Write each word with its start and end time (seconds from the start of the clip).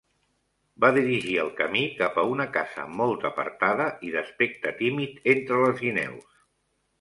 Va 0.83 0.87
dirigir 0.93 1.35
el 1.41 1.51
camí 1.59 1.83
cap 1.99 2.17
a 2.21 2.23
una 2.35 2.47
casa 2.55 2.85
molt 3.01 3.27
apartada 3.31 3.87
i 4.09 4.15
d'aspecte 4.17 4.73
tímid 4.81 5.21
entre 5.35 5.61
les 5.67 5.79
guineus. 5.85 6.27